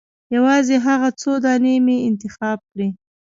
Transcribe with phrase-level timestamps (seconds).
[0.35, 2.87] یوازې هغه څو دانې مې انتخاب کړې.